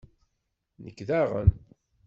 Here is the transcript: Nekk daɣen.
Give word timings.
Nekk 0.83 0.99
daɣen. 1.07 1.51